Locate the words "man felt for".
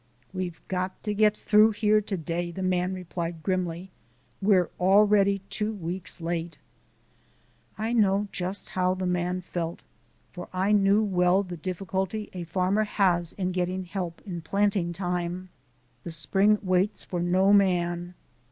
9.05-10.47